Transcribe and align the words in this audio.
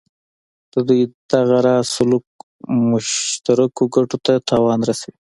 د 0.73 0.75
دوی 0.87 1.01
دغه 1.31 1.57
راز 1.65 1.85
سلوک 1.95 2.25
مشترکو 2.91 3.83
ګټو 3.95 4.17
ته 4.25 4.33
تاوان 4.49 4.79
رسوي. 4.89 5.15